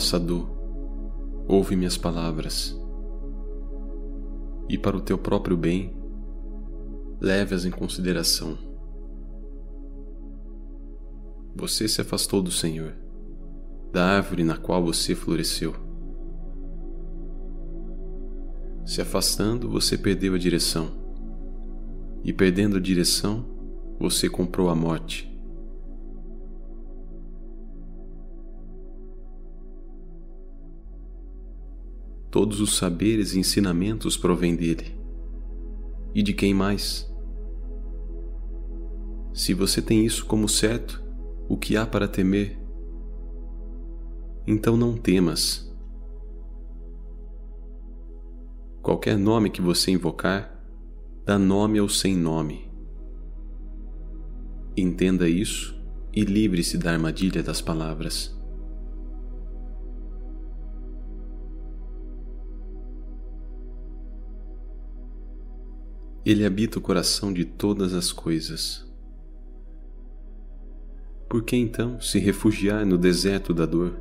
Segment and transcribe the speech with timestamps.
[0.00, 0.48] Sadu,
[1.46, 2.78] ouve minhas palavras
[4.68, 5.92] e, para o teu próprio bem,
[7.20, 8.56] leve-as em consideração.
[11.56, 12.94] Você se afastou do Senhor,
[13.92, 15.74] da árvore na qual você floresceu.
[18.86, 20.88] Se afastando, você perdeu a direção,
[22.24, 23.44] e perdendo a direção,
[23.98, 25.29] você comprou a morte.
[32.30, 34.96] Todos os saberes e ensinamentos provêm dele.
[36.14, 37.10] E de quem mais?
[39.32, 41.02] Se você tem isso como certo,
[41.48, 42.58] o que há para temer?
[44.46, 45.68] Então não temas.
[48.82, 50.64] Qualquer nome que você invocar,
[51.24, 52.70] dá nome ao sem nome.
[54.76, 55.78] Entenda isso
[56.12, 58.39] e livre-se da armadilha das palavras.
[66.24, 68.86] Ele habita o coração de todas as coisas.
[71.28, 74.00] Por que então se refugiar no deserto da dor?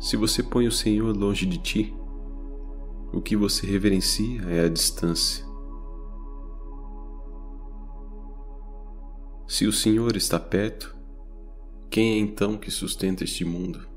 [0.00, 1.94] Se você põe o Senhor longe de ti,
[3.12, 5.44] o que você reverencia é a distância.
[9.46, 10.94] Se o Senhor está perto,
[11.88, 13.88] quem é então que sustenta este mundo?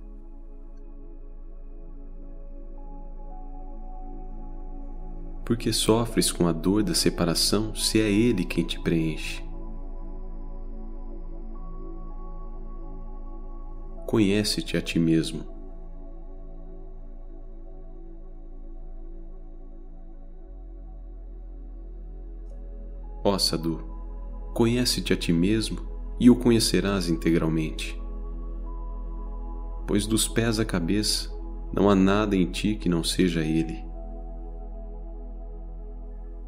[5.52, 9.44] Porque sofres com a dor da separação se é Ele quem te preenche.
[14.08, 15.44] Conhece-te a ti mesmo.
[23.22, 23.84] Ó Sadu,
[24.54, 25.82] conhece-te a ti mesmo
[26.18, 28.02] e o conhecerás integralmente.
[29.86, 31.30] Pois dos pés à cabeça
[31.74, 33.91] não há nada em ti que não seja Ele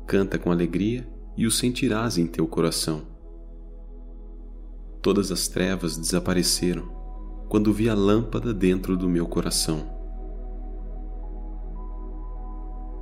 [0.05, 3.03] canta com alegria e o sentirás em teu coração.
[5.01, 6.91] Todas as trevas desapareceram
[7.49, 9.91] quando vi a lâmpada dentro do meu coração.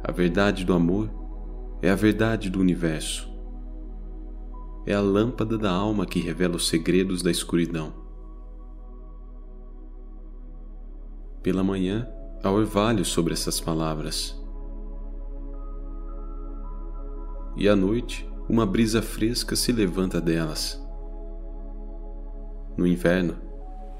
[0.03, 1.09] A verdade do amor
[1.81, 3.29] é a verdade do universo.
[4.85, 7.93] É a lâmpada da alma que revela os segredos da escuridão.
[11.43, 12.07] Pela manhã,
[12.43, 14.40] há orvalho sobre essas palavras
[17.55, 20.81] e à noite uma brisa fresca se levanta delas.
[22.75, 23.35] No inverno,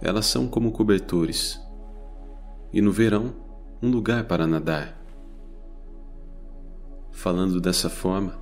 [0.01, 1.61] elas são como cobertores,
[2.73, 3.33] e no verão,
[3.81, 4.97] um lugar para nadar.
[7.11, 8.39] Falando dessa forma,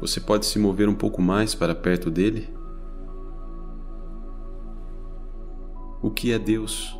[0.00, 2.48] você pode se mover um pouco mais para perto dele?
[6.02, 6.96] O que é Deus?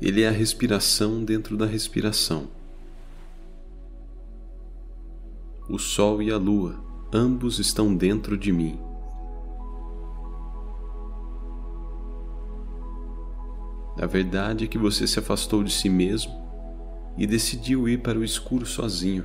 [0.00, 2.48] Ele é a respiração dentro da respiração.
[5.72, 6.78] O Sol e a Lua,
[7.10, 8.78] ambos estão dentro de mim.
[13.98, 16.30] A verdade é que você se afastou de si mesmo
[17.16, 19.24] e decidiu ir para o escuro sozinho.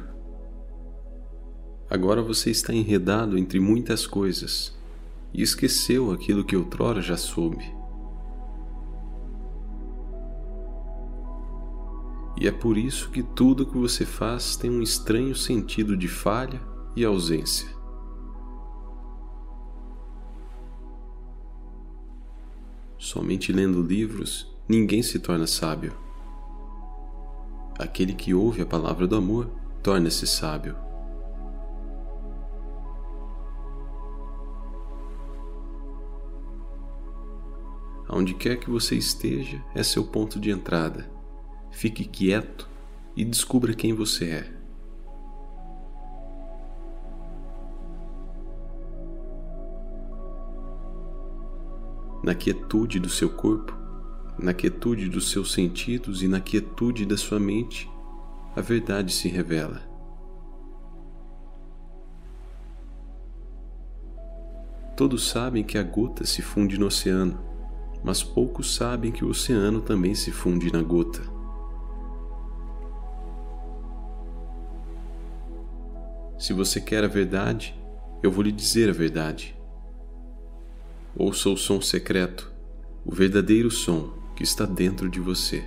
[1.90, 4.74] Agora você está enredado entre muitas coisas
[5.34, 7.76] e esqueceu aquilo que outrora já soube.
[12.40, 16.62] E é por isso que tudo que você faz tem um estranho sentido de falha
[16.96, 17.68] e ausência.
[22.96, 25.98] Somente lendo livros ninguém se torna sábio.
[27.80, 29.50] Aquele que ouve a palavra do amor
[29.82, 30.76] torna-se sábio.
[38.08, 41.17] Aonde quer que você esteja é seu ponto de entrada
[41.78, 42.68] Fique quieto
[43.16, 44.52] e descubra quem você é.
[52.24, 53.78] Na quietude do seu corpo,
[54.40, 57.88] na quietude dos seus sentidos e na quietude da sua mente,
[58.56, 59.84] a verdade se revela.
[64.96, 67.40] Todos sabem que a gota se funde no oceano,
[68.04, 71.37] mas poucos sabem que o oceano também se funde na gota.
[76.38, 77.76] Se você quer a verdade,
[78.22, 79.56] eu vou lhe dizer a verdade.
[81.16, 82.52] Ouça o som secreto,
[83.04, 85.64] o verdadeiro som que está dentro de você.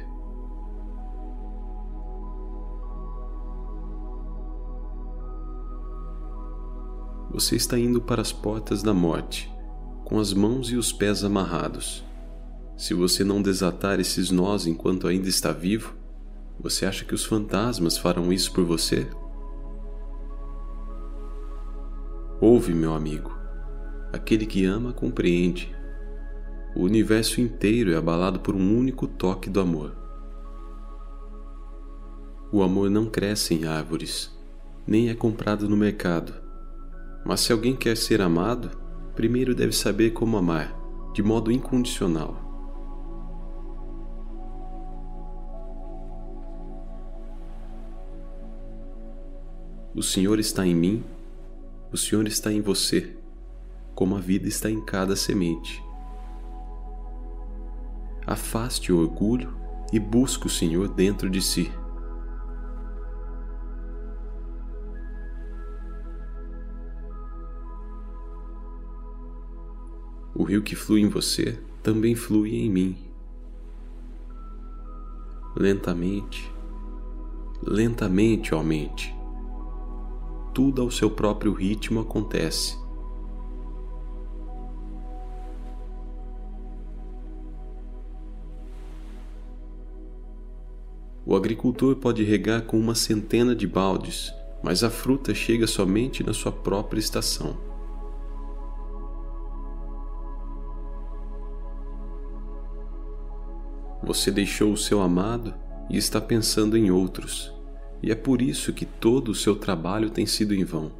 [7.32, 9.50] Você está indo para as portas da morte
[10.04, 12.04] com as mãos e os pés amarrados.
[12.76, 15.94] Se você não desatar esses nós enquanto ainda está vivo,
[16.58, 19.08] você acha que os fantasmas farão isso por você?
[22.42, 23.38] Ouve, meu amigo.
[24.10, 25.76] Aquele que ama compreende.
[26.74, 29.94] O universo inteiro é abalado por um único toque do amor.
[32.50, 34.34] O amor não cresce em árvores,
[34.86, 36.32] nem é comprado no mercado.
[37.26, 38.70] Mas se alguém quer ser amado,
[39.14, 40.74] primeiro deve saber como amar,
[41.12, 42.34] de modo incondicional.
[49.94, 51.04] O Senhor está em mim,
[51.92, 53.16] o Senhor está em você,
[53.94, 55.82] como a vida está em cada semente.
[58.26, 59.54] Afaste o orgulho
[59.92, 61.70] e busque o Senhor dentro de si.
[70.32, 72.96] O rio que flui em você também flui em mim.
[75.56, 76.50] Lentamente,
[77.62, 79.14] lentamente, ó mente,
[80.52, 82.78] tudo ao seu próprio ritmo acontece.
[91.24, 96.32] O agricultor pode regar com uma centena de baldes, mas a fruta chega somente na
[96.32, 97.56] sua própria estação.
[104.02, 105.54] Você deixou o seu amado
[105.88, 107.52] e está pensando em outros,
[108.02, 110.92] e é por isso que todo o seu trabalho tem sido em vão.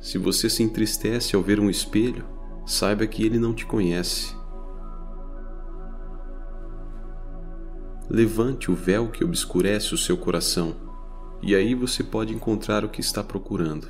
[0.00, 2.24] Se você se entristece ao ver um espelho,
[2.66, 4.34] saiba que ele não te conhece.
[8.10, 10.74] Levante o véu que obscurece o seu coração,
[11.40, 13.88] e aí você pode encontrar o que está procurando.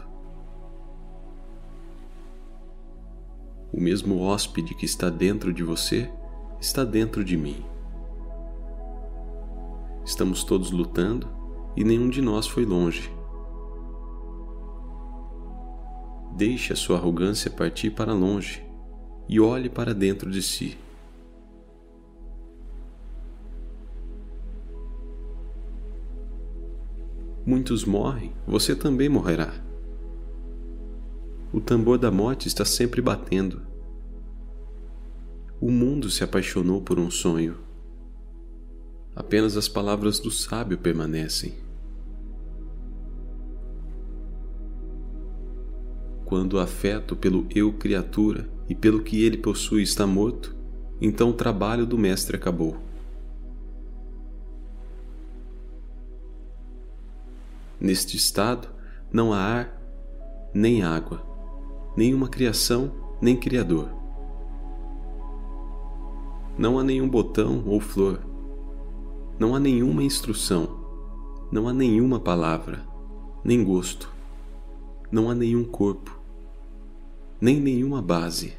[3.72, 6.10] O mesmo hóspede que está dentro de você
[6.60, 7.71] está dentro de mim.
[10.12, 11.26] Estamos todos lutando
[11.74, 13.10] e nenhum de nós foi longe.
[16.36, 18.62] Deixe a sua arrogância partir para longe
[19.26, 20.76] e olhe para dentro de si.
[27.46, 29.54] Muitos morrem, você também morrerá.
[31.50, 33.62] O tambor da morte está sempre batendo
[35.58, 37.71] o mundo se apaixonou por um sonho.
[39.14, 41.54] Apenas as palavras do sábio permanecem.
[46.24, 50.56] Quando o afeto pelo eu criatura e pelo que ele possui está morto,
[50.98, 52.78] então o trabalho do mestre acabou.
[57.78, 58.68] Neste estado
[59.12, 59.82] não há ar,
[60.54, 61.20] nem água,
[61.94, 63.90] nenhuma criação, nem criador.
[66.56, 68.31] Não há nenhum botão ou flor.
[69.42, 70.68] Não há nenhuma instrução.
[71.50, 72.86] Não há nenhuma palavra,
[73.42, 74.08] nem gosto.
[75.10, 76.16] Não há nenhum corpo,
[77.40, 78.56] nem nenhuma base.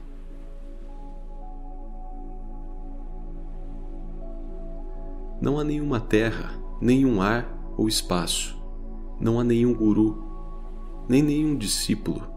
[5.41, 7.47] Não há nenhuma terra, nenhum ar
[7.77, 8.61] ou espaço.
[9.21, 10.21] Não há nenhum guru,
[11.07, 12.27] nem nenhum discípulo.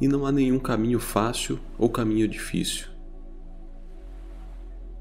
[0.00, 2.86] E não há nenhum caminho fácil ou caminho difícil.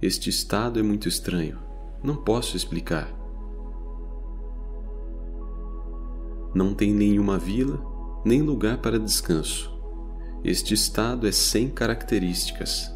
[0.01, 1.72] Este estado é muito estranho.
[2.03, 3.09] Não posso explicar.
[6.53, 7.81] Não tem nenhuma vila,
[8.25, 9.71] nem lugar para descanso.
[10.43, 12.93] Este estado é sem características.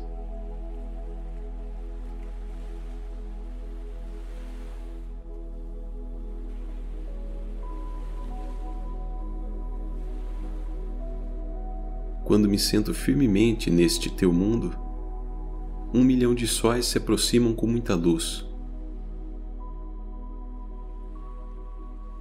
[12.25, 14.77] Quando me sento firmemente neste teu mundo,
[15.93, 18.46] um milhão de sóis se aproximam com muita luz.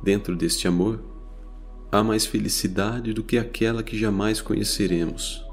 [0.06, 1.00] Dentro deste amor,
[1.90, 5.44] há mais felicidade do que aquela que jamais conheceremos.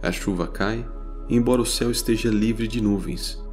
[0.00, 0.88] A chuva cai,
[1.28, 3.44] embora o céu esteja livre de nuvens.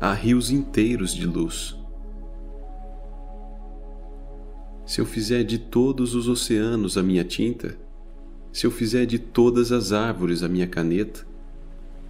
[0.00, 1.76] Há rios inteiros de luz.
[4.86, 7.76] Se eu fizer de todos os oceanos a minha tinta,
[8.52, 11.26] se eu fizer de todas as árvores a minha caneta,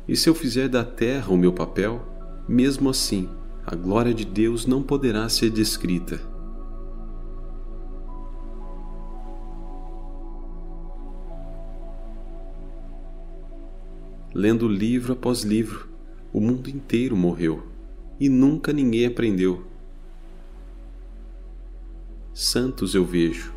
[0.07, 2.07] e se eu fizer da terra o meu papel,
[2.47, 3.27] mesmo assim,
[3.65, 6.21] a glória de Deus não poderá ser descrita.
[14.35, 15.89] Lendo livro após livro,
[16.33, 17.63] o mundo inteiro morreu
[18.19, 19.65] e nunca ninguém aprendeu.
[22.35, 23.53] Santos eu vejo,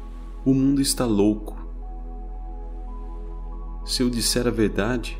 [0.45, 1.55] o mundo está louco.
[3.85, 5.17] Se eu disser a verdade,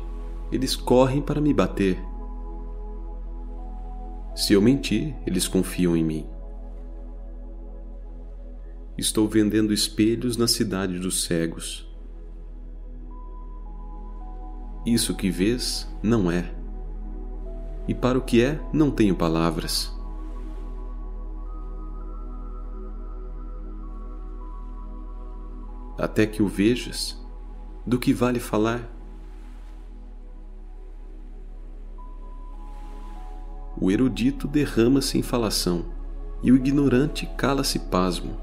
[0.52, 1.98] eles correm para me bater.
[4.36, 6.26] Se eu mentir, eles confiam em mim.
[8.98, 11.90] Estou vendendo espelhos na cidade dos cegos.
[14.84, 16.54] Isso que vês não é.
[17.88, 19.90] E para o que é, não tenho palavras.
[25.98, 27.18] Até que o vejas,
[27.86, 28.95] do que vale falar?
[33.78, 35.84] O erudito derrama-se em falação
[36.42, 38.36] e o ignorante cala-se pasmo.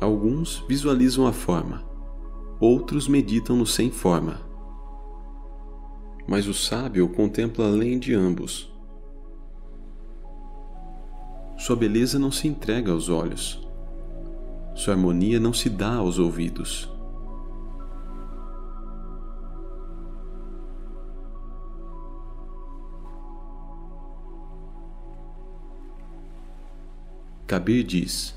[0.00, 1.82] Alguns visualizam a forma,
[2.58, 4.40] outros meditam no sem forma.
[6.26, 8.70] Mas o sábio contempla além de ambos.
[11.58, 13.66] Sua beleza não se entrega aos olhos,
[14.74, 16.90] sua harmonia não se dá aos ouvidos.
[27.50, 28.32] Kabir diz: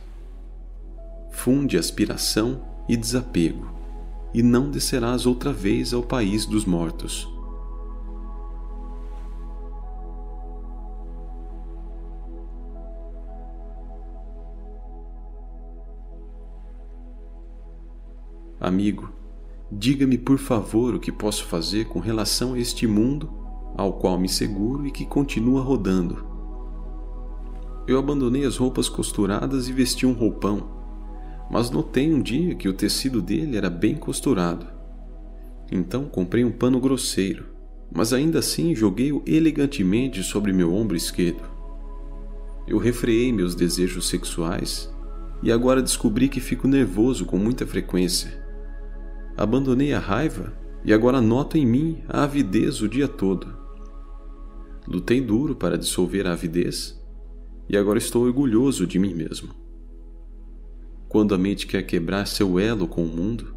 [1.29, 3.72] Funde aspiração e desapego,
[4.34, 7.32] e não descerás outra vez ao país dos mortos.
[18.60, 19.13] Amigo,
[19.72, 23.32] diga-me por favor o que posso fazer com relação a este mundo
[23.77, 26.32] ao qual me seguro e que continua rodando
[27.87, 30.69] eu abandonei as roupas costuradas e vesti um roupão,
[31.51, 34.65] mas notei um dia que o tecido dele era bem costurado.
[35.71, 37.45] Então comprei um pano grosseiro,
[37.93, 41.43] mas ainda assim joguei-o elegantemente sobre meu ombro esquerdo.
[42.65, 44.89] Eu refreei meus desejos sexuais
[45.41, 48.41] e agora descobri que fico nervoso com muita frequência.
[49.35, 50.53] Abandonei a raiva
[50.85, 53.47] e agora noto em mim a avidez o dia todo.
[54.87, 57.02] Lutei duro para dissolver a avidez
[57.70, 59.53] e agora estou orgulhoso de mim mesmo.
[61.08, 63.55] Quando a mente quer quebrar seu elo com o mundo,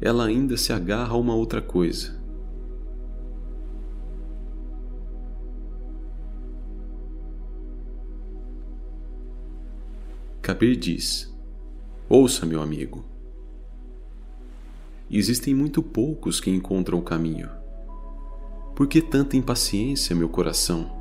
[0.00, 2.20] ela ainda se agarra a uma outra coisa.
[10.42, 11.34] Kabir diz:
[12.08, 13.04] Ouça, meu amigo.
[15.10, 17.48] Existem muito poucos que encontram o caminho.
[18.74, 20.95] Por que tanta impaciência, meu coração?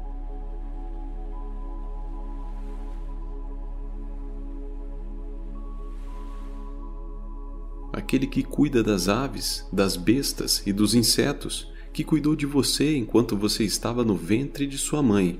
[8.05, 13.35] Aquele que cuida das aves, das bestas e dos insetos, que cuidou de você enquanto
[13.35, 15.39] você estava no ventre de sua mãe.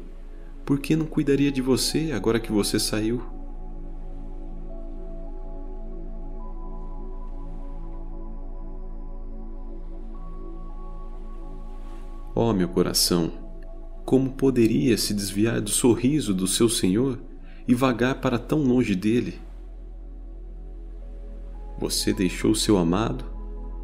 [0.66, 3.22] Por que não cuidaria de você agora que você saiu?
[12.34, 13.32] Ó oh, meu coração,
[14.04, 17.20] como poderia se desviar do sorriso do seu Senhor
[17.68, 19.40] e vagar para tão longe dele?
[21.86, 23.24] Você deixou seu amado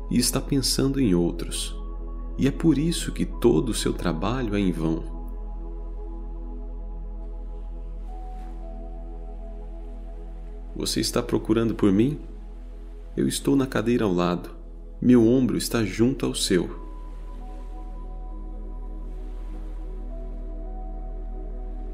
[0.09, 1.79] e está pensando em outros,
[2.35, 5.03] e é por isso que todo o seu trabalho é em vão.
[10.75, 12.19] Você está procurando por mim?
[13.15, 14.49] Eu estou na cadeira ao lado.
[14.99, 16.71] Meu ombro está junto ao seu.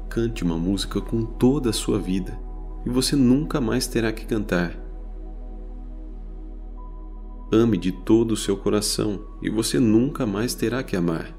[0.08, 2.40] Cante uma música com toda a sua vida
[2.86, 4.87] e você nunca mais terá que cantar
[7.50, 11.34] Ame de todo o seu coração e você nunca mais terá que amar.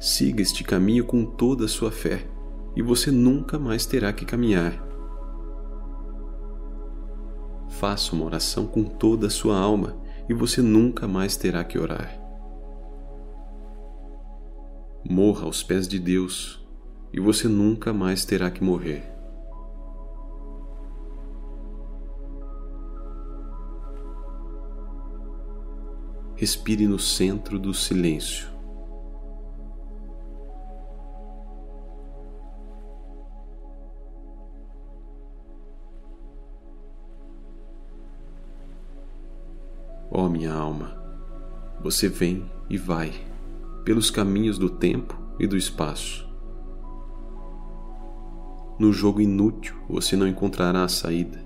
[0.00, 2.26] Siga este caminho com toda a sua fé
[2.74, 4.84] e você nunca mais terá que caminhar.
[7.68, 9.96] Faça uma oração com toda a sua alma
[10.28, 12.20] e você nunca mais terá que orar.
[15.08, 16.60] Morra aos pés de Deus
[17.12, 19.15] e você nunca mais terá que morrer.
[26.36, 28.54] Respire no centro do silêncio.
[40.10, 40.96] Ó oh, minha alma,
[41.80, 43.12] você vem e vai
[43.84, 46.26] pelos caminhos do tempo e do espaço.
[48.78, 51.44] No jogo inútil você não encontrará a saída.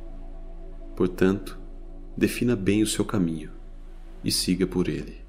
[0.96, 1.58] Portanto,
[2.16, 3.59] defina bem o seu caminho
[4.24, 5.19] e siga por ele.